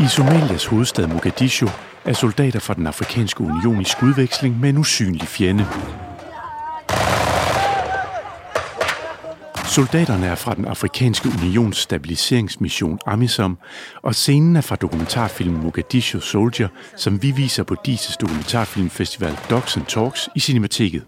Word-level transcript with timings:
I 0.00 0.08
Somalias 0.08 0.66
hovedstad 0.66 1.06
Mogadishu 1.06 1.68
er 2.04 2.12
soldater 2.12 2.60
fra 2.60 2.74
den 2.74 2.86
afrikanske 2.86 3.40
union 3.40 3.80
i 3.80 3.84
skudveksling 3.84 4.60
med 4.60 4.68
en 4.68 4.78
usynlig 4.78 5.28
fjende. 5.28 5.66
Soldaterne 9.64 10.26
er 10.26 10.34
fra 10.34 10.54
den 10.54 10.64
afrikanske 10.64 11.28
unions 11.28 11.76
stabiliseringsmission 11.76 12.98
AMISOM, 13.06 13.58
og 14.02 14.14
scenen 14.14 14.56
er 14.56 14.60
fra 14.60 14.76
dokumentarfilmen 14.76 15.62
Mogadishu 15.62 16.20
Soldier, 16.20 16.68
som 16.96 17.22
vi 17.22 17.30
viser 17.30 17.62
på 17.62 17.76
DISES 17.86 18.16
dokumentarfilmfestival 18.16 19.38
Docs 19.50 19.76
and 19.76 19.86
Talks 19.86 20.28
i 20.34 20.40
Cinemateket. 20.40 21.02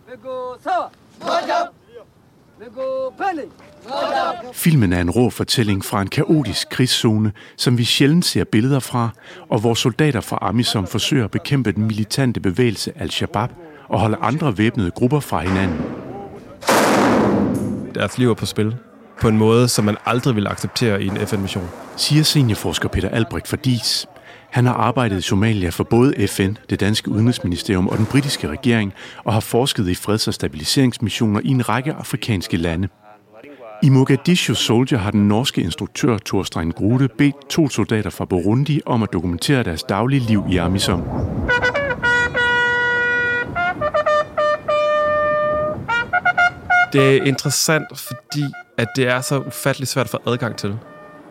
Filmen 4.53 4.93
er 4.93 5.01
en 5.01 5.11
rå 5.11 5.31
fortælling 5.31 5.85
fra 5.85 6.03
en 6.03 6.09
kaotisk 6.09 6.69
krigszone, 6.69 7.33
som 7.57 7.79
vi 7.79 7.85
sjældent 7.85 8.25
ser 8.25 8.45
billeder 8.45 8.81
fra, 8.81 9.11
og 9.49 9.61
hvor 9.61 9.75
soldater 9.75 10.21
fra 10.21 10.39
AMISOM 10.41 10.87
forsøger 10.87 11.25
at 11.25 11.31
bekæmpe 11.31 11.73
den 11.73 11.87
militante 11.87 12.41
bevægelse 12.41 12.93
Al-Shabaab 12.97 13.51
og 13.89 14.01
holde 14.01 14.17
andre 14.21 14.59
væbnede 14.59 14.91
grupper 14.91 15.21
fra 15.21 15.41
hinanden. 15.41 15.81
Liv 18.17 18.31
er 18.31 18.35
på 18.35 18.47
spil 18.47 18.77
på 19.21 19.29
en 19.29 19.39
måde, 19.39 19.69
som 19.69 19.85
man 19.85 19.97
aldrig 20.07 20.37
vil 20.37 20.47
acceptere 20.47 21.03
i 21.03 21.07
en 21.07 21.17
FN-mission. 21.17 21.69
Siger 21.97 22.23
seniorforsker 22.23 22.89
Peter 22.89 23.09
Albrecht 23.09 23.49
for 23.49 23.57
DIS. 23.57 24.07
Han 24.51 24.67
har 24.67 24.75
arbejdet 24.75 25.19
i 25.19 25.21
Somalia 25.21 25.69
for 25.69 25.85
både 25.85 26.29
FN, 26.29 26.53
det 26.71 26.81
danske 26.81 27.11
udenrigsministerium 27.11 27.89
og 27.89 27.99
den 27.99 28.07
britiske 28.07 28.49
regering, 28.49 28.93
og 29.25 29.33
har 29.33 29.41
forsket 29.41 29.89
i 29.89 29.95
freds- 29.95 30.29
og 30.29 30.35
stabiliseringsmissioner 30.35 31.41
i 31.45 31.49
en 31.49 31.69
række 31.69 31.93
afrikanske 31.93 32.57
lande. 32.57 32.89
I 33.83 33.89
Mogadishu 33.89 34.55
Soldier 34.55 34.99
har 34.99 35.11
den 35.11 35.29
norske 35.29 35.63
instruktør 35.63 36.19
Thorstein 36.27 36.71
Grude 36.71 37.09
bedt 37.09 37.51
to 37.51 37.69
soldater 37.69 38.11
fra 38.11 38.25
Burundi 38.25 38.81
om 38.87 39.03
at 39.03 39.13
dokumentere 39.13 39.63
deres 39.63 39.83
daglige 39.83 40.21
liv 40.21 40.45
i 40.51 40.57
Amisom. 40.57 41.03
Det 46.93 47.17
er 47.17 47.25
interessant, 47.25 47.87
fordi 47.95 48.45
at 48.79 48.89
det 48.97 49.09
er 49.09 49.21
så 49.21 49.39
ufatteligt 49.39 49.91
svært 49.91 50.07
at 50.07 50.11
få 50.11 50.19
adgang 50.27 50.57
til. 50.57 50.79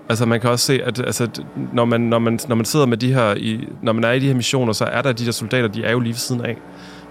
Altså 0.09 0.25
man 0.25 0.41
kan 0.41 0.49
også 0.49 0.65
se, 0.65 0.83
at 0.83 0.99
altså, 0.99 1.27
når, 1.73 1.85
man, 1.85 2.01
når, 2.01 2.19
man, 2.19 2.39
når 2.47 2.55
man 2.55 2.65
sidder 2.65 2.85
med 2.85 2.97
de 2.97 3.13
her, 3.13 3.35
i, 3.35 3.67
når 3.81 3.93
man 3.93 4.03
er 4.03 4.11
i 4.11 4.19
de 4.19 4.27
her 4.27 4.33
missioner, 4.33 4.73
så 4.73 4.85
er 4.85 5.01
der 5.01 5.13
de 5.13 5.25
der 5.25 5.31
soldater, 5.31 5.67
de 5.67 5.83
er 5.83 5.91
jo 5.91 5.99
lige 5.99 6.13
ved 6.13 6.17
siden 6.17 6.45
af. 6.45 6.57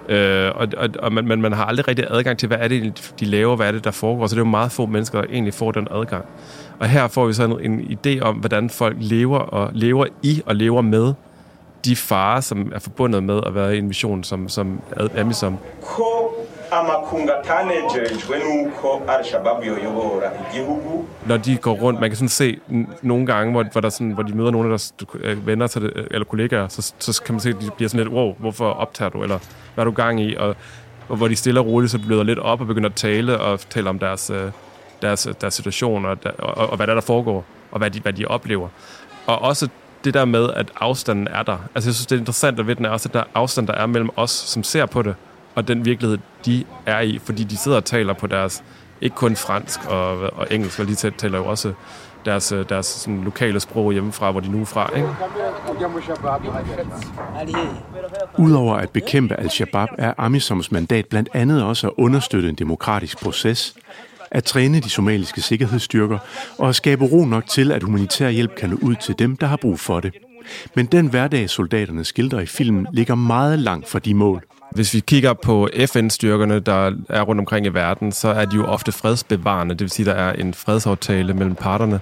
Øh, 0.09 0.53
og 0.55 0.69
og, 0.77 0.89
og 0.99 1.13
man, 1.13 1.27
man, 1.27 1.41
man 1.41 1.53
har 1.53 1.65
aldrig 1.65 1.89
rigtig 1.89 2.07
adgang 2.11 2.39
til, 2.39 2.47
hvad 2.47 2.59
er 2.61 2.69
det, 2.69 3.13
de 3.21 3.25
laver, 3.25 3.57
hvad 3.57 3.69
er 3.69 3.73
det, 3.73 3.85
der 3.85 3.91
foregår. 3.91 4.27
Så 4.27 4.35
det 4.35 4.41
er 4.41 4.45
jo 4.45 4.51
meget 4.51 4.73
få 4.73 4.87
mennesker, 4.87 5.21
der 5.21 5.29
egentlig 5.29 5.55
får 5.55 5.73
den 5.73 5.89
adgang. 5.91 6.25
Og 6.79 6.89
her 6.89 7.09
får 7.09 7.27
vi 7.27 7.33
så 7.33 7.45
en, 7.45 7.73
en 7.73 7.99
idé 7.99 8.21
om, 8.21 8.37
hvordan 8.37 8.71
folk 8.71 8.97
lever 9.01 9.39
og 9.39 9.71
lever 9.73 10.07
i 10.23 10.43
og 10.47 10.57
lever 10.57 10.81
med 10.81 11.15
de 11.85 11.97
farer, 11.97 12.41
som 12.41 12.73
er 12.75 12.79
forbundet 12.79 13.23
med 13.23 13.41
at 13.47 13.55
være 13.55 13.75
i 13.77 13.79
en 13.79 13.87
mission 13.87 14.25
som, 14.25 14.49
som 14.49 14.81
Amisom 15.17 15.59
amakunga 16.73 17.33
atanejejwe 17.41 18.39
nuko 18.45 19.03
al-shababu 19.09 19.65
yoyobora 19.65 20.31
igihugu 20.51 21.05
Når 21.27 21.37
de 21.37 21.57
går 21.57 21.73
rundt, 21.73 22.01
man 22.01 22.11
kan 22.11 22.17
sådan 22.17 22.29
se 22.29 22.59
nogle 23.03 23.27
gange, 23.27 23.53
hvor, 23.53 23.65
hvor, 23.73 23.81
der 23.81 23.89
sådan, 23.89 24.11
hvor 24.11 24.23
de 24.23 24.35
møder 24.35 24.51
nogle 24.51 24.67
af 24.67 24.71
deres 24.71 24.95
øh, 25.21 25.47
venner 25.47 25.67
til 25.67 25.83
det, 25.83 25.93
øh, 25.97 26.07
eller 26.11 26.25
kollegaer, 26.25 26.69
så, 26.69 26.93
så 26.99 27.23
kan 27.23 27.35
man 27.35 27.41
se, 27.41 27.49
at 27.49 27.57
de 27.61 27.71
bliver 27.77 27.89
sådan 27.89 28.07
lidt, 28.07 28.15
wow, 28.15 28.35
hvorfor 28.39 28.71
optager 28.71 29.09
du, 29.09 29.23
eller 29.23 29.39
hvad 29.75 29.83
er 29.83 29.85
du 29.85 29.91
gang 29.95 30.21
i? 30.21 30.37
Og, 30.37 30.57
og 31.09 31.17
hvor 31.17 31.29
de 31.29 31.37
stille 31.37 31.61
og 31.61 31.67
roligt 31.67 31.93
så 31.93 31.99
bløder 31.99 32.23
lidt 32.23 32.39
op 32.39 32.61
og 32.61 32.67
begynder 32.67 32.89
at 32.89 32.95
tale 32.95 33.41
og 33.41 33.61
tale 33.61 33.89
om 33.89 33.99
deres, 33.99 34.31
øh, 34.31 34.51
deres, 35.03 35.29
deres 35.41 35.55
situation 35.55 36.05
og, 36.05 36.23
der, 36.23 36.31
og, 36.31 36.71
og 36.71 36.77
hvad 36.77 36.87
der, 36.87 36.95
der 36.95 37.01
foregår, 37.01 37.45
og 37.71 37.79
hvad 37.79 37.91
de, 37.91 38.01
hvad 38.01 38.13
de 38.13 38.25
oplever. 38.25 38.69
Og 39.27 39.43
også 39.43 39.69
det 40.05 40.15
der 40.15 40.25
med, 40.25 40.51
at 40.57 40.73
afstanden 40.81 41.29
er 41.29 41.43
der. 41.43 41.59
Altså 41.75 41.89
jeg 41.91 41.95
synes, 41.95 42.07
det 42.07 42.17
er 42.17 42.21
interessant 42.21 42.67
ved 42.67 42.77
den 42.77 42.85
er 42.85 42.91
også, 42.91 43.09
at 43.09 43.15
der 43.15 43.21
er 43.21 43.25
afstand, 43.35 43.67
der 43.67 43.75
er 43.75 43.87
mellem 43.87 44.11
os, 44.17 44.31
som 44.31 44.63
ser 44.63 44.87
på 44.87 45.03
det, 45.03 45.15
og 45.57 45.69
den 45.69 45.85
virkelighed, 45.85 46.19
de 46.47 46.65
er 46.87 47.01
i, 47.01 47.19
fordi 47.25 47.45
de 47.45 47.57
sidder 47.57 47.77
og 47.77 47.85
taler 47.85 48.13
på 48.13 48.27
deres, 48.27 48.65
ikke 49.01 49.17
kun 49.17 49.37
fransk 49.37 49.87
og, 49.87 50.19
og 50.19 50.47
engelsk, 50.51 50.81
og 50.81 50.89
de 50.89 50.95
taler 50.95 51.39
jo 51.39 51.47
også 51.47 51.73
deres, 52.25 52.53
øh, 52.53 52.69
deres 52.69 52.87
sådan, 52.87 53.25
lokale 53.25 53.61
sprog 53.61 53.93
hjemmefra, 53.93 54.31
hvor 54.31 54.41
de 54.41 54.49
nu 54.49 54.61
er 54.61 54.65
fra. 54.65 54.91
Ikke? 54.97 55.09
Udover 58.39 58.75
at 58.75 58.91
bekæmpe 58.91 59.35
Al-Shabaab 59.35 59.89
er 59.99 60.13
Amisoms 60.19 60.73
mandat 60.73 61.07
blandt 61.07 61.29
andet 61.35 61.65
også 61.65 61.87
at 61.87 61.93
understøtte 61.97 62.49
en 62.49 62.55
demokratisk 62.55 63.23
proces, 63.23 63.75
at 64.31 64.45
træne 64.45 64.81
de 64.81 64.91
somaliske 64.91 65.41
sikkerhedsstyrker 65.41 66.19
og 66.59 66.69
at 66.69 66.75
skabe 66.75 67.05
ro 67.05 67.25
nok 67.25 67.47
til, 67.47 67.73
at 67.73 67.83
humanitær 67.83 68.29
hjælp 68.29 68.55
kan 68.57 68.71
nå 68.71 68.77
ud 68.83 68.95
til 68.95 69.19
dem, 69.19 69.37
der 69.37 69.47
har 69.47 69.57
brug 69.57 69.81
for 69.81 70.01
det. 70.01 70.15
Men 70.75 70.87
den 70.87 71.07
hverdag, 71.07 71.51
soldaterne 71.51 72.05
skildrer 72.05 72.41
i 72.41 72.47
filmen, 72.47 72.87
ligger 72.93 73.15
meget 73.15 73.59
langt 73.59 73.89
fra 73.89 73.99
de 73.99 74.15
mål. 74.15 74.43
Hvis 74.77 74.95
vi 74.95 75.01
kigger 75.01 75.33
på 75.33 75.69
FN-styrkerne, 75.87 76.61
der 76.61 76.93
er 77.09 77.23
rundt 77.23 77.41
omkring 77.41 77.67
i 77.67 77.69
verden, 77.69 78.13
så 78.13 78.29
er 78.29 78.45
de 78.45 78.57
jo 78.57 78.65
ofte 78.67 78.93
fredsbevarende. 78.93 79.75
Det 79.75 79.81
vil 79.81 79.91
sige, 79.91 80.07
der 80.07 80.15
er 80.15 80.33
en 80.33 80.55
fredsaftale 80.55 81.35
mellem 81.35 81.55
parterne. 81.55 82.01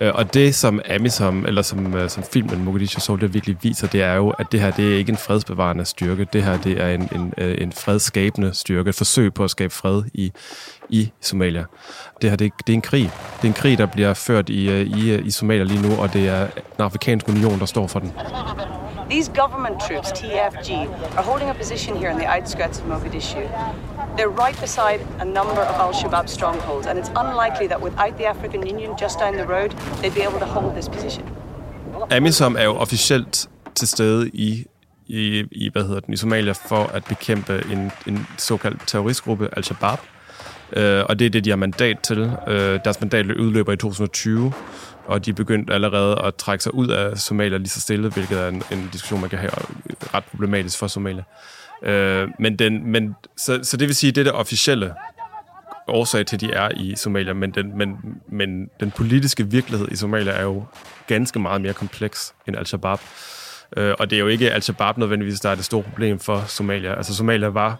Øh, 0.00 0.10
og 0.14 0.34
det, 0.34 0.54
som 0.54 0.80
Amisom, 0.88 1.46
eller 1.46 1.62
som, 1.62 1.94
øh, 1.94 2.10
som 2.10 2.22
filmen 2.32 2.64
Mogadishu 2.64 3.00
Soldier 3.00 3.28
virkelig 3.28 3.56
viser, 3.62 3.86
det 3.86 4.02
er 4.02 4.14
jo, 4.14 4.30
at 4.30 4.52
det 4.52 4.60
her 4.60 4.70
det 4.70 4.92
er 4.92 4.98
ikke 4.98 5.10
en 5.10 5.16
fredsbevarende 5.16 5.84
styrke. 5.84 6.26
Det 6.32 6.42
her 6.42 6.56
det 6.56 6.80
er 6.80 6.88
en, 6.88 7.08
en, 7.14 7.34
øh, 7.38 7.56
en 7.60 7.72
fredsskabende 7.72 8.54
styrke. 8.54 8.88
Et 8.88 8.94
forsøg 8.94 9.34
på 9.34 9.44
at 9.44 9.50
skabe 9.50 9.74
fred 9.74 10.02
i, 10.14 10.32
i 10.88 11.10
Somalia. 11.20 11.64
Det 12.22 12.30
her 12.30 12.36
det, 12.36 12.52
det 12.66 12.72
er 12.72 12.76
en 12.76 12.82
krig. 12.82 13.10
Det 13.36 13.44
er 13.44 13.48
en 13.48 13.54
krig, 13.54 13.78
der 13.78 13.86
bliver 13.86 14.14
ført 14.14 14.48
i, 14.48 14.82
i, 14.82 15.18
i 15.18 15.30
Somalia 15.30 15.64
lige 15.64 15.82
nu, 15.82 15.96
og 15.96 16.12
det 16.12 16.28
er 16.28 16.46
den 16.76 16.84
afrikanske 16.84 17.32
union, 17.32 17.58
der 17.58 17.66
står 17.66 17.86
for 17.86 17.98
den. 17.98 18.12
These 19.12 19.28
government 19.28 19.78
troops, 19.78 20.10
TFG, 20.12 20.70
are 21.18 21.22
holding 21.22 21.50
a 21.50 21.54
position 21.54 21.94
here 21.94 22.08
in 22.08 22.16
the 22.16 22.24
outskirts 22.24 22.78
of 22.78 22.86
Mogadishu. 22.86 23.44
They're 24.16 24.36
right 24.44 24.58
beside 24.60 25.00
a 25.20 25.24
number 25.24 25.62
of 25.70 25.74
Al 25.84 25.92
Shabaab 25.92 26.28
strongholds, 26.28 26.86
and 26.86 26.98
it's 26.98 27.10
unlikely 27.24 27.66
that 27.66 27.80
without 27.82 28.16
the 28.16 28.24
African 28.24 28.66
Union 28.66 28.90
just 28.96 29.18
down 29.18 29.36
the 29.36 29.46
road, 29.46 29.70
they'd 30.00 30.14
be 30.14 30.22
able 30.22 30.38
to 30.38 30.46
hold 30.46 30.74
this 30.74 30.88
position. 30.88 31.24
Amisom 32.10 32.56
er 32.56 32.64
jo 32.64 32.76
officielt 32.76 33.48
til 33.74 33.88
stede 33.88 34.28
i, 34.28 34.66
i, 35.06 35.44
i, 35.52 35.70
hvad 35.72 35.84
hedder 35.84 36.00
den, 36.00 36.14
i 36.14 36.16
Somalia 36.16 36.52
for 36.52 36.84
at 36.84 37.04
bekæmpe 37.04 37.62
en, 37.72 37.92
en 38.06 38.26
såkaldt 38.38 38.82
terroristgruppe, 38.86 39.48
Al-Shabaab. 39.56 39.98
Øh, 40.76 41.04
og 41.08 41.18
det 41.18 41.26
er 41.26 41.30
det, 41.30 41.44
de 41.44 41.50
har 41.50 41.56
mandat 41.56 41.98
til. 42.00 42.32
Øh, 42.48 42.80
deres 42.84 43.00
mandat 43.00 43.26
udløber 43.26 43.72
i 43.72 43.76
2020, 43.76 44.52
og 45.06 45.24
de 45.24 45.30
er 45.30 45.34
begyndt 45.34 45.72
allerede 45.72 46.20
at 46.24 46.34
trække 46.34 46.64
sig 46.64 46.74
ud 46.74 46.88
af 46.88 47.18
Somalia 47.18 47.56
lige 47.58 47.68
så 47.68 47.80
stille, 47.80 48.08
hvilket 48.08 48.40
er 48.40 48.48
en, 48.48 48.62
en 48.72 48.88
diskussion, 48.92 49.20
man 49.20 49.30
kan 49.30 49.38
have 49.38 49.50
øh, 49.90 49.96
ret 50.14 50.24
problematisk 50.24 50.78
for 50.78 50.86
Somalia. 50.86 51.22
Øh, 51.82 52.28
men 52.38 52.58
den, 52.58 52.92
men, 52.92 53.14
så, 53.36 53.60
så 53.62 53.76
det 53.76 53.88
vil 53.88 53.96
sige, 53.96 54.12
det 54.12 54.20
er 54.20 54.24
det 54.24 54.32
officielle 54.32 54.94
årsag 55.88 56.26
til, 56.26 56.36
at 56.36 56.40
de 56.40 56.52
er 56.52 56.68
i 56.76 56.94
Somalia, 56.96 57.32
men 57.32 57.50
den, 57.50 57.78
men, 57.78 57.96
men 58.28 58.70
den 58.80 58.90
politiske 58.90 59.46
virkelighed 59.50 59.88
i 59.90 59.96
Somalia 59.96 60.32
er 60.32 60.42
jo 60.42 60.64
ganske 61.06 61.38
meget 61.38 61.60
mere 61.60 61.72
kompleks 61.72 62.34
end 62.48 62.56
Al-Shabaab. 62.56 63.00
Øh, 63.76 63.94
og 63.98 64.10
det 64.10 64.16
er 64.16 64.20
jo 64.20 64.28
ikke 64.28 64.50
Al-Shabaab 64.50 64.98
nødvendigvis, 64.98 65.40
der 65.40 65.50
er 65.50 65.54
det 65.54 65.64
store 65.64 65.82
problem 65.82 66.18
for 66.18 66.44
Somalia. 66.46 66.94
Altså 66.94 67.14
Somalia 67.14 67.48
var 67.48 67.78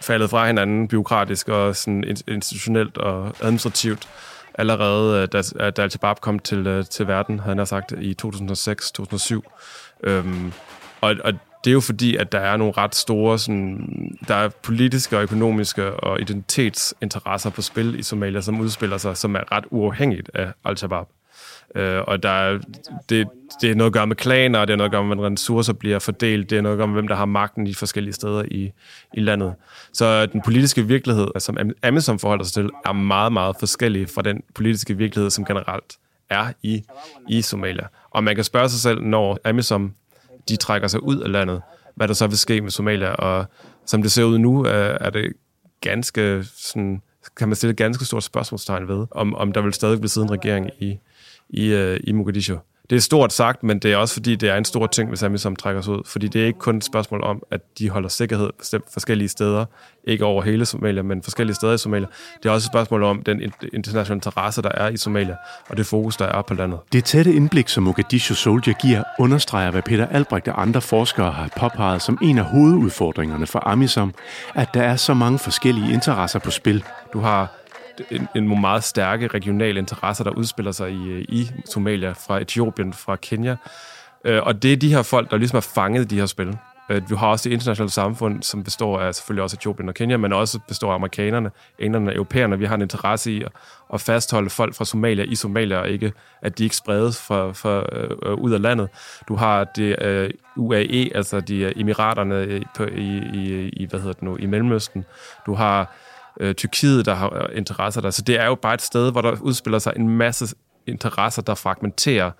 faldet 0.00 0.30
fra 0.30 0.46
hinanden 0.46 0.88
byråkratisk 0.88 1.48
og 1.48 1.76
sådan 1.76 2.04
institutionelt 2.28 2.98
og 2.98 3.36
administrativt 3.40 4.08
allerede, 4.54 5.22
øh, 5.22 5.28
da, 5.32 5.70
da 5.70 5.82
Al-Shabaab 5.82 6.20
kom 6.20 6.38
til, 6.38 6.66
øh, 6.66 6.84
til 6.84 7.06
verden, 7.06 7.40
havde 7.40 7.56
han 7.56 7.66
sagt, 7.66 7.92
i 7.92 8.14
2006-2007. 8.22 9.42
Øhm, 10.02 10.52
og, 11.00 11.14
og 11.24 11.32
det 11.64 11.70
er 11.70 11.72
jo 11.72 11.80
fordi, 11.80 12.16
at 12.16 12.32
der 12.32 12.38
er 12.38 12.56
nogle 12.56 12.72
ret 12.76 12.94
store 12.94 13.38
sådan, 13.38 14.18
der 14.28 14.34
er 14.34 14.48
politiske 14.48 15.16
og 15.16 15.22
økonomiske 15.22 15.94
og 15.94 16.20
identitetsinteresser 16.20 17.50
på 17.50 17.62
spil 17.62 17.98
i 17.98 18.02
Somalia, 18.02 18.40
som 18.40 18.60
udspiller 18.60 18.98
sig, 18.98 19.16
som 19.16 19.36
er 19.36 19.52
ret 19.52 19.64
uafhængigt 19.70 20.30
af 20.34 20.52
Al-Shabaab. 20.64 21.06
Øh, 21.74 22.02
og 22.06 22.22
der 22.22 22.28
er, 22.28 22.58
det, 23.08 23.28
det 23.60 23.70
er 23.70 23.74
noget 23.74 23.90
at 23.90 23.92
gøre 23.92 24.06
med 24.06 24.16
klaner, 24.16 24.64
det 24.64 24.72
er 24.72 24.76
noget 24.76 24.88
at 24.88 24.92
gøre 24.92 25.04
med, 25.04 25.16
hvordan 25.16 25.32
ressourcer 25.32 25.72
bliver 25.72 25.98
fordelt, 25.98 26.50
det 26.50 26.58
er 26.58 26.62
noget 26.62 26.74
at 26.74 26.78
gøre 26.78 26.86
med, 26.86 26.94
hvem 26.94 27.08
der 27.08 27.14
har 27.14 27.24
magten 27.24 27.66
i 27.66 27.74
forskellige 27.74 28.14
steder 28.14 28.44
i, 28.50 28.72
i 29.14 29.20
landet. 29.20 29.54
Så 29.92 30.26
den 30.26 30.42
politiske 30.42 30.86
virkelighed, 30.86 31.28
altså, 31.34 31.46
som 31.46 31.56
Amazon 31.82 32.18
forholder 32.18 32.44
sig 32.44 32.52
til, 32.52 32.70
er 32.86 32.92
meget, 32.92 33.32
meget 33.32 33.56
forskellig 33.58 34.08
fra 34.08 34.22
den 34.22 34.42
politiske 34.54 34.96
virkelighed, 34.96 35.30
som 35.30 35.44
generelt 35.44 35.98
er 36.30 36.52
i, 36.62 36.84
i 37.28 37.42
Somalia. 37.42 37.86
Og 38.10 38.24
man 38.24 38.34
kan 38.34 38.44
spørge 38.44 38.68
sig 38.68 38.80
selv, 38.80 39.02
når 39.02 39.38
Amazon 39.44 39.94
de 40.48 40.56
trækker 40.56 40.88
sig 40.88 41.02
ud 41.02 41.18
af 41.18 41.32
landet, 41.32 41.62
hvad 41.94 42.08
der 42.08 42.14
så 42.14 42.26
vil 42.26 42.38
ske 42.38 42.60
med 42.60 42.70
Somalia. 42.70 43.08
Og 43.08 43.46
som 43.86 44.02
det 44.02 44.12
ser 44.12 44.24
ud 44.24 44.38
nu, 44.38 44.66
øh, 44.66 44.96
er 45.00 45.10
det 45.10 45.32
ganske 45.80 46.44
sådan, 46.56 47.02
kan 47.36 47.48
man 47.48 47.56
stille 47.56 47.70
et 47.70 47.76
ganske 47.76 48.04
stort 48.04 48.22
spørgsmålstegn 48.22 48.88
ved, 48.88 49.06
om, 49.10 49.34
om 49.34 49.52
der 49.52 49.60
vil 49.60 49.72
stadig 49.72 49.98
blive 49.98 50.08
siddet 50.08 50.28
en 50.28 50.32
regering 50.32 50.70
i, 50.78 50.98
i, 51.50 51.74
uh, 51.74 51.96
i 52.04 52.12
Mogadishu. 52.12 52.56
det 52.90 52.96
er 52.96 53.00
stort 53.00 53.32
sagt, 53.32 53.62
men 53.62 53.78
det 53.78 53.92
er 53.92 53.96
også 53.96 54.14
fordi, 54.14 54.36
det 54.36 54.48
er 54.48 54.56
en 54.56 54.64
stor 54.64 54.86
ting, 54.86 55.08
hvis 55.08 55.22
Amisom 55.22 55.56
trækker 55.56 55.82
sig 55.82 55.92
ud. 55.94 56.02
Fordi 56.06 56.28
det 56.28 56.42
er 56.42 56.46
ikke 56.46 56.58
kun 56.58 56.76
et 56.76 56.84
spørgsmål 56.84 57.22
om, 57.24 57.42
at 57.50 57.60
de 57.78 57.90
holder 57.90 58.08
sikkerhed 58.08 58.50
forskellige 58.92 59.28
steder, 59.28 59.64
ikke 60.06 60.24
over 60.24 60.42
hele 60.42 60.66
Somalia, 60.66 61.02
men 61.02 61.22
forskellige 61.22 61.54
steder 61.54 61.72
i 61.72 61.78
Somalia. 61.78 62.06
Det 62.42 62.48
er 62.48 62.52
også 62.52 62.66
et 62.66 62.72
spørgsmål 62.72 63.02
om 63.02 63.22
den 63.22 63.40
internationale 63.72 64.14
interesse, 64.14 64.62
der 64.62 64.70
er 64.74 64.88
i 64.88 64.96
Somalia, 64.96 65.36
og 65.68 65.76
det 65.76 65.86
fokus, 65.86 66.16
der 66.16 66.24
er 66.24 66.42
på 66.42 66.54
landet. 66.54 66.78
Det 66.92 67.04
tætte 67.04 67.32
indblik, 67.32 67.68
som 67.68 67.82
Mogadishu 67.82 68.34
Soldier 68.34 68.74
giver, 68.74 69.02
understreger, 69.18 69.70
hvad 69.70 69.82
Peter 69.82 70.06
Albrecht 70.06 70.48
og 70.48 70.62
andre 70.62 70.80
forskere 70.80 71.30
har 71.32 71.50
påpeget 71.60 72.02
som 72.02 72.18
en 72.22 72.38
af 72.38 72.44
hovedudfordringerne 72.44 73.46
for 73.46 73.68
Amisom, 73.68 74.14
at 74.54 74.68
der 74.74 74.82
er 74.82 74.96
så 74.96 75.14
mange 75.14 75.38
forskellige 75.38 75.92
interesser 75.92 76.38
på 76.38 76.50
spil. 76.50 76.84
Du 77.12 77.20
har 77.20 77.63
en, 78.10 78.28
en 78.34 78.60
meget 78.60 78.84
stærke 78.84 79.26
regionale 79.26 79.78
interesser, 79.78 80.24
der 80.24 80.30
udspiller 80.30 80.72
sig 80.72 80.90
i, 80.90 81.20
i 81.28 81.50
Somalia, 81.64 82.12
fra 82.12 82.40
Etiopien, 82.40 82.92
fra 82.92 83.16
Kenya. 83.16 83.56
Øh, 84.24 84.42
og 84.42 84.62
det 84.62 84.72
er 84.72 84.76
de 84.76 84.94
her 84.94 85.02
folk, 85.02 85.30
der 85.30 85.36
ligesom 85.36 85.56
har 85.56 85.68
fanget 85.74 86.10
de 86.10 86.18
her 86.18 86.26
spil. 86.26 86.58
Øh, 86.90 87.10
vi 87.10 87.16
har 87.16 87.26
også 87.26 87.48
det 87.48 87.54
internationale 87.54 87.90
samfund, 87.90 88.42
som 88.42 88.64
består 88.64 89.00
af 89.00 89.14
selvfølgelig 89.14 89.42
også 89.42 89.56
Etiopien 89.56 89.88
og 89.88 89.94
Kenya, 89.94 90.16
men 90.16 90.32
også 90.32 90.58
består 90.68 90.90
af 90.90 90.94
amerikanerne, 90.94 91.50
englænderne 91.78 92.10
og 92.10 92.14
europæerne. 92.14 92.58
Vi 92.58 92.64
har 92.64 92.74
en 92.74 92.82
interesse 92.82 93.32
i 93.32 93.44
at, 93.92 94.00
fastholde 94.00 94.50
folk 94.50 94.74
fra 94.74 94.84
Somalia 94.84 95.24
i 95.24 95.34
Somalia, 95.34 95.78
og 95.78 95.88
ikke, 95.88 96.12
at 96.42 96.58
de 96.58 96.64
ikke 96.64 96.76
spredes 96.76 97.22
fra, 97.22 97.52
fra, 97.52 97.84
øh, 97.92 98.34
ud 98.34 98.52
af 98.52 98.62
landet. 98.62 98.88
Du 99.28 99.34
har 99.34 99.64
det 99.64 100.02
øh, 100.02 100.30
UAE, 100.56 101.16
altså 101.16 101.40
de 101.40 101.58
øh, 101.58 101.72
emiraterne 101.76 102.48
i, 102.48 102.64
i, 102.96 103.22
i, 103.34 103.68
i, 103.68 103.86
hvad 103.90 104.00
hedder 104.00 104.12
det 104.12 104.22
nu, 104.22 104.36
i 104.36 104.46
Mellemøsten. 104.46 105.04
Du 105.46 105.54
har 105.54 105.94
øh, 106.40 106.54
Tyrkiet, 106.54 107.06
der 107.06 107.14
har 107.14 107.34
øh, 107.34 107.58
interesser 107.58 108.00
der. 108.00 108.10
Så 108.10 108.22
det 108.22 108.40
er 108.40 108.46
jo 108.46 108.54
bare 108.54 108.74
et 108.74 108.82
sted, 108.82 109.12
hvor 109.12 109.20
der 109.20 109.36
udspiller 109.40 109.78
sig 109.78 109.92
en 109.96 110.08
masse 110.08 110.54
interesser, 110.86 111.42
der 111.42 111.54
fragmenterer 111.54 112.30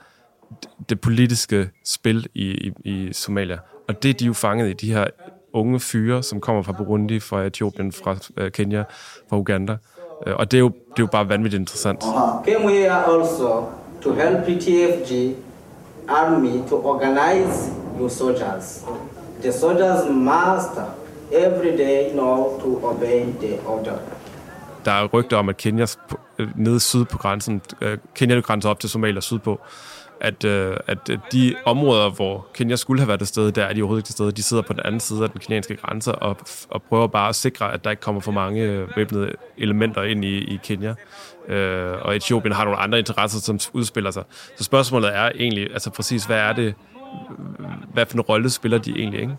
det 0.89 1.01
politiske 1.01 1.71
spil 1.85 2.27
i, 2.35 2.45
i, 2.45 2.73
i 2.85 3.13
Somalia. 3.13 3.59
Og 3.89 4.03
det 4.03 4.09
er 4.09 4.15
de 4.15 4.25
jo 4.25 4.33
fanget 4.33 4.71
i, 4.71 4.73
de 4.73 4.95
her 4.95 5.07
unge 5.53 5.81
fyre, 5.81 6.23
som 6.23 6.41
kommer 6.41 6.63
fra 6.63 6.73
Burundi, 6.73 7.21
fra 7.21 7.43
Etiopien, 7.43 7.93
fra 7.93 8.17
øh, 8.37 8.53
Kenya, 8.53 8.85
fra 9.29 9.37
Uganda. 9.37 9.77
Øh, 10.27 10.35
og 10.37 10.51
det 10.51 10.57
er, 10.57 10.61
jo, 10.61 10.69
det 10.69 10.99
er 10.99 11.03
jo 11.03 11.07
bare 11.07 11.29
vanvittigt 11.29 11.61
interessant. 11.61 12.05
Came 12.45 12.71
here 12.71 12.91
uh, 12.91 13.21
also 13.21 13.69
to 14.03 14.13
help 14.13 14.39
PTFG 14.47 15.37
army 16.09 16.69
to 16.69 16.77
organize 16.85 17.73
your 17.99 18.09
soldiers. 18.09 18.85
The 19.43 19.53
soldiers 19.53 20.09
must 20.11 20.79
every 21.35 21.77
day 21.79 22.13
know 22.13 22.61
to 22.61 22.87
obey 22.87 23.25
the 23.41 23.67
order. 23.67 23.99
Der 24.85 24.93
er 24.93 25.07
rygter 25.07 25.37
om, 25.37 25.49
at 25.49 25.57
Kenya 25.57 25.87
øh, 26.39 26.49
nede 26.57 26.81
syd 26.81 27.05
på 27.05 27.19
grænsen, 27.19 27.63
øh, 27.81 27.99
Kenya 28.15 28.41
grænser 28.41 28.71
op 28.71 28.81
til 28.81 28.91
Somalia 28.91 29.21
sydpå, 29.21 29.61
øh, 30.45 30.77
at, 30.87 31.11
at 31.11 31.21
de 31.33 31.55
områder, 31.65 32.11
hvor 32.11 32.47
Kenya 32.55 32.77
skulle 32.77 33.01
have 33.01 33.09
været 33.09 33.21
det 33.21 33.29
sted, 33.29 33.53
der 33.53 33.65
er 33.65 33.73
de 33.73 33.81
overhovedet 33.81 34.01
ikke 34.01 34.07
til 34.07 34.13
stede. 34.13 34.33
De 34.33 34.43
sidder 34.43 34.63
på 34.63 34.73
den 34.73 34.81
anden 34.85 35.01
side 35.01 35.23
af 35.23 35.31
den 35.31 35.41
kenyanske 35.41 35.77
grænse 35.77 36.15
og, 36.15 36.37
og 36.71 36.83
prøver 36.83 37.07
bare 37.07 37.29
at 37.29 37.35
sikre, 37.35 37.73
at 37.73 37.85
der 37.85 37.91
ikke 37.91 38.01
kommer 38.01 38.21
for 38.21 38.33
mange 38.33 38.87
væbnede 38.97 39.33
elementer 39.59 40.03
ind 40.03 40.25
i, 40.25 40.39
i 40.39 40.61
Kenya. 40.65 40.95
Øh, 41.49 41.93
og 42.03 42.17
Etiopien 42.17 42.53
har 42.53 42.65
nogle 42.65 42.79
andre 42.79 42.99
interesser, 42.99 43.41
som 43.41 43.59
udspiller 43.73 44.11
sig. 44.11 44.23
Så 44.57 44.65
spørgsmålet 44.65 45.17
er 45.17 45.31
egentlig, 45.35 45.73
altså 45.73 45.91
præcis, 45.91 46.25
hvad 46.25 46.39
er 46.39 46.53
det, 46.53 46.75
hvad 47.93 48.07
for 48.07 48.15
en 48.15 48.21
rolle 48.21 48.51
spiller 48.51 48.79
de 48.79 48.91
egentlig, 48.91 49.21
ikke? 49.21 49.37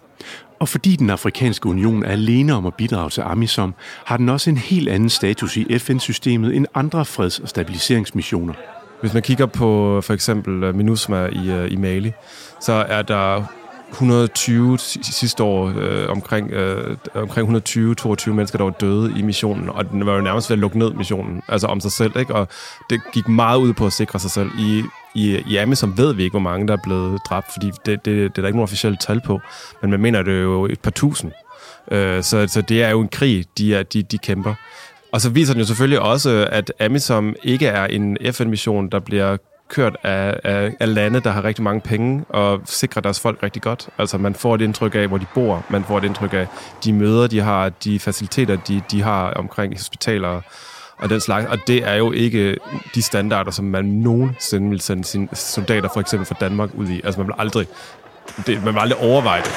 Og 0.60 0.70
fordi 0.70 0.96
den 0.96 1.10
afrikanske 1.10 1.70
union 1.70 2.04
er 2.04 2.12
alene 2.12 2.54
om 2.54 2.66
at 2.66 2.74
bidrage 2.74 3.10
til 3.10 3.22
AMISOM, 3.22 3.74
har 4.06 4.18
den 4.18 4.30
også 4.30 4.50
en 4.50 4.58
helt 4.58 4.90
anden 4.90 5.10
status 5.10 5.58
i 5.58 5.80
FN-systemet 5.80 6.56
end 6.56 6.66
andre 6.74 7.06
freds- 7.06 7.40
og 7.40 7.50
stabiliseringsmissioner. 7.50 8.54
Hvis 9.02 9.14
man 9.14 9.24
kigger 9.24 9.46
på 9.46 10.02
for 10.02 10.14
eksempel 10.14 10.64
øh, 10.64 10.76
MINUSMA 10.76 11.26
i, 11.26 11.50
øh, 11.50 11.72
i 11.72 11.76
Mali, 11.76 12.12
så 12.60 12.74
er 12.74 13.02
der 13.02 13.44
120 13.92 14.78
sidste 15.02 15.44
år, 15.44 15.74
øh, 15.78 16.10
omkring, 16.10 16.52
øh, 16.52 16.98
omkring 17.14 17.48
120-22 17.48 18.30
mennesker, 18.30 18.58
der 18.58 18.64
var 18.64 18.72
døde 18.72 19.20
i 19.20 19.22
missionen, 19.22 19.70
og 19.70 19.90
den 19.90 20.06
var 20.06 20.16
jo 20.16 20.22
nærmest 20.22 20.50
ved 20.50 20.56
at 20.56 20.60
lukke 20.60 20.80
ned 20.80 20.94
missionen, 20.94 21.42
altså 21.48 21.68
om 21.68 21.80
sig 21.80 21.92
selv, 21.92 22.18
ikke? 22.20 22.36
og 22.36 22.48
det 22.90 23.02
gik 23.14 23.28
meget 23.28 23.58
ud 23.58 23.74
på 23.74 23.86
at 23.86 23.94
sikre 23.94 24.20
sig 24.20 24.32
selv. 24.32 24.50
I, 24.60 24.84
i, 25.16 25.44
i 25.48 25.58
Amazon 25.58 25.98
ved 25.98 26.14
vi 26.14 26.24
ikke, 26.24 26.34
hvor 26.34 26.40
mange 26.40 26.68
der 26.68 26.74
er 26.74 26.82
blevet 26.84 27.20
dræbt, 27.30 27.48
fordi 27.54 27.72
det, 27.86 27.86
det, 27.86 28.06
det 28.06 28.24
er 28.26 28.30
der 28.42 28.48
ikke 28.48 28.58
nogen 28.58 28.64
officielle 28.64 28.98
tal 28.98 29.22
på, 29.26 29.42
men 29.82 29.92
man 29.92 30.00
mener, 30.00 30.22
det 30.22 30.34
er 30.34 30.42
jo 30.42 30.66
et 30.66 30.80
par 30.80 30.92
tusind. 30.92 31.32
Øh, 31.92 32.24
så, 32.24 32.48
så 32.48 32.62
det 32.62 32.84
er 32.84 32.90
jo 32.90 33.02
en 33.02 33.08
krig, 33.08 33.46
de, 33.58 33.76
er, 33.76 33.84
de, 33.84 34.04
de 34.04 34.18
kæmper. 34.18 34.54
Og 35.12 35.22
så 35.22 35.30
viser 35.30 35.54
den 35.54 35.60
jo 35.60 35.68
selvfølgelig 35.68 36.00
også, 36.00 36.48
at 36.52 36.74
Amisom 36.80 37.36
ikke 37.44 37.68
er 37.68 37.86
en 37.86 38.18
FN-mission, 38.32 38.90
der 38.90 39.00
bliver 39.00 39.38
kørt 39.70 39.98
af, 40.04 40.40
af, 40.44 40.74
af 40.80 40.94
lande, 40.94 41.20
der 41.20 41.32
har 41.32 41.44
rigtig 41.44 41.64
mange 41.64 41.82
penge 41.82 42.26
og 42.30 42.62
sikrer 42.66 43.02
deres 43.02 43.20
folk 43.20 43.44
rigtig 43.44 43.62
godt. 43.62 43.90
Altså 43.98 44.18
man 44.18 44.36
får 44.36 44.56
et 44.56 44.62
indtryk 44.62 44.96
af, 44.96 45.08
hvor 45.08 45.18
de 45.18 45.26
bor, 45.34 45.66
man 45.70 45.84
får 45.84 45.98
et 45.98 46.04
indtryk 46.04 46.34
af 46.34 46.48
de 46.84 46.94
møder, 46.94 47.28
de 47.28 47.40
har, 47.40 47.70
de 47.70 48.00
faciliteter, 48.00 48.56
de, 48.56 48.82
de 48.92 49.02
har 49.02 49.32
omkring 49.32 49.74
hospitaler 49.74 50.42
og 50.98 51.10
den 51.10 51.20
slags. 51.20 51.48
Og 51.48 51.58
det 51.68 51.88
er 51.88 51.94
jo 51.94 52.12
ikke 52.12 52.58
de 52.96 53.02
standarder, 53.02 53.52
som 53.52 53.66
man 53.66 53.86
nogensinde 53.86 54.70
vil 54.70 54.82
sende 54.82 55.04
sine 55.04 55.28
soldater 55.34 55.90
for 55.94 56.00
eksempel 56.00 56.26
fra 56.26 56.36
Danmark 56.40 56.70
ud 56.74 56.88
i. 56.88 57.02
Altså 57.04 57.20
man 57.20 57.28
vil 57.28 57.36
aldrig, 57.38 57.68
det, 58.48 58.64
man 58.64 58.74
vil 58.74 58.80
aldrig 58.80 59.00
overveje 59.00 59.42
det. 59.42 59.52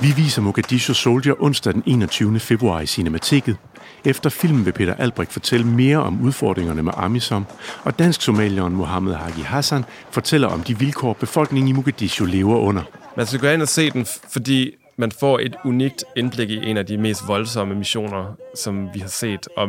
Vi 0.00 0.12
viser 0.16 0.42
Mogadishu 0.42 0.94
Soldier 0.94 1.34
onsdag 1.42 1.74
den 1.74 1.82
21. 1.86 2.40
februar 2.40 2.80
i 2.80 2.86
Cinemateket. 2.86 3.56
Efter 4.04 4.30
filmen 4.30 4.66
vil 4.66 4.72
Peter 4.72 4.94
Albrecht 4.94 5.32
fortælle 5.32 5.66
mere 5.66 5.98
om 5.98 6.20
udfordringerne 6.22 6.82
med 6.82 6.92
Amisom, 6.96 7.46
og 7.84 7.98
dansk-somalieren 7.98 8.72
Mohammed 8.72 9.14
Hagi 9.14 9.42
Hassan 9.42 9.84
fortæller 10.10 10.48
om 10.48 10.60
de 10.62 10.78
vilkår, 10.78 11.12
befolkningen 11.12 11.68
i 11.68 11.72
Mogadishu 11.72 12.24
lever 12.24 12.56
under. 12.56 12.82
Man 13.16 13.26
skal 13.26 13.40
gå 13.40 13.46
ind 13.46 13.62
og 13.62 13.68
se 13.68 13.90
den, 13.90 14.06
fordi 14.32 14.74
man 14.96 15.12
får 15.12 15.38
et 15.38 15.56
unikt 15.64 16.04
indblik 16.16 16.50
i 16.50 16.70
en 16.70 16.76
af 16.76 16.86
de 16.86 16.98
mest 16.98 17.28
voldsomme 17.28 17.74
missioner, 17.74 18.36
som 18.54 18.88
vi 18.94 18.98
har 18.98 19.08
set. 19.08 19.48
Og 19.56 19.68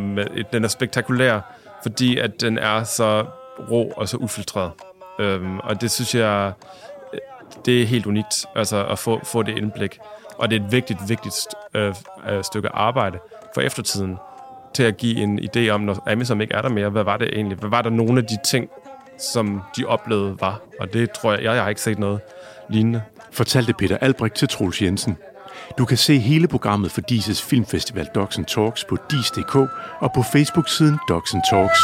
den 0.53 0.63
er 0.63 0.67
spektakulær, 0.67 1.39
fordi 1.83 2.17
at 2.17 2.41
den 2.41 2.57
er 2.57 2.83
så 2.83 3.25
rå 3.71 3.93
og 3.97 4.09
så 4.09 4.17
ufiltreret. 4.17 4.71
Øhm, 5.19 5.59
og 5.59 5.81
det 5.81 5.91
synes 5.91 6.15
jeg, 6.15 6.53
det 7.65 7.81
er 7.81 7.85
helt 7.85 8.05
unikt, 8.05 8.45
altså 8.55 8.85
at 8.85 8.99
få, 8.99 9.19
få 9.23 9.43
det 9.43 9.57
indblik. 9.57 9.99
Og 10.37 10.49
det 10.49 10.61
er 10.61 10.65
et 10.65 10.71
vigtigt, 10.71 10.99
vigtigt 11.07 11.47
øh, 11.73 11.95
øh, 12.29 12.43
stykke 12.43 12.69
arbejde 12.69 13.19
for 13.53 13.61
eftertiden 13.61 14.17
til 14.73 14.83
at 14.83 14.97
give 14.97 15.17
en 15.17 15.39
idé 15.39 15.69
om, 15.69 15.81
når 15.81 16.11
Amazon 16.11 16.41
ikke 16.41 16.53
er 16.53 16.61
der 16.61 16.69
mere, 16.69 16.89
hvad 16.89 17.03
var 17.03 17.17
det 17.17 17.29
egentlig? 17.33 17.57
Hvad 17.57 17.69
var 17.69 17.81
der 17.81 17.89
nogle 17.89 18.19
af 18.19 18.25
de 18.25 18.37
ting, 18.45 18.69
som 19.17 19.61
de 19.77 19.85
oplevede 19.85 20.37
var? 20.41 20.61
Og 20.79 20.93
det 20.93 21.11
tror 21.11 21.33
jeg, 21.33 21.43
jeg, 21.43 21.55
jeg 21.55 21.63
har 21.63 21.69
ikke 21.69 21.81
set 21.81 21.99
noget 21.99 22.19
lignende. 22.69 23.01
Fortalte 23.31 23.73
Peter 23.73 23.97
Albrecht 24.01 24.35
til 24.35 24.47
Troels 24.47 24.81
Jensen. 24.81 25.17
Du 25.77 25.85
kan 25.85 25.97
se 25.97 26.17
hele 26.17 26.47
programmet 26.47 26.91
for 26.91 27.01
Dises 27.01 27.41
Filmfestival 27.41 28.09
Docs 28.15 28.39
Talks 28.47 28.85
på 28.85 28.97
dis.dk 29.11 29.55
og 29.99 30.13
på 30.15 30.23
Facebook-siden 30.33 30.97
Docs 31.09 31.31
Talks. 31.49 31.79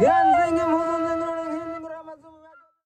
Ganzengi 0.00 0.83